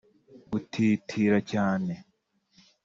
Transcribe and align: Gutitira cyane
Gutitira 0.51 1.37
cyane 1.51 1.93